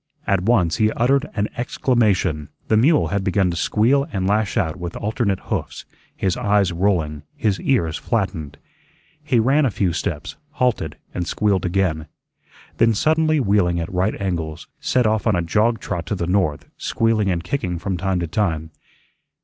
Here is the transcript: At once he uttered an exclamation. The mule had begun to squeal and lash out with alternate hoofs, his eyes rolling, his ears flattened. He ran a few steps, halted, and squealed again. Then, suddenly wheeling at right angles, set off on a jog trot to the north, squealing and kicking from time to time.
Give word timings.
At 0.25 0.41
once 0.41 0.77
he 0.77 0.91
uttered 0.93 1.29
an 1.35 1.47
exclamation. 1.57 2.49
The 2.69 2.75
mule 2.75 3.09
had 3.09 3.23
begun 3.23 3.51
to 3.51 3.55
squeal 3.55 4.07
and 4.11 4.25
lash 4.25 4.57
out 4.57 4.77
with 4.77 4.95
alternate 4.95 5.41
hoofs, 5.41 5.85
his 6.15 6.35
eyes 6.35 6.71
rolling, 6.71 7.21
his 7.35 7.59
ears 7.61 7.97
flattened. 7.97 8.57
He 9.23 9.37
ran 9.39 9.63
a 9.63 9.69
few 9.69 9.93
steps, 9.93 10.37
halted, 10.53 10.97
and 11.13 11.27
squealed 11.27 11.67
again. 11.67 12.07
Then, 12.77 12.95
suddenly 12.95 13.39
wheeling 13.39 13.79
at 13.79 13.93
right 13.93 14.19
angles, 14.19 14.67
set 14.79 15.05
off 15.05 15.27
on 15.27 15.35
a 15.35 15.43
jog 15.43 15.79
trot 15.79 16.07
to 16.07 16.15
the 16.15 16.25
north, 16.25 16.65
squealing 16.77 17.29
and 17.29 17.43
kicking 17.43 17.77
from 17.77 17.95
time 17.95 18.19
to 18.21 18.27
time. 18.27 18.71